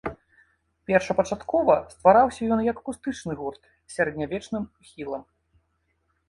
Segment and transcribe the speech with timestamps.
[0.91, 5.23] Першапачаткова ствараўся ён як акустычны гурт з сярэднявечным ухілам.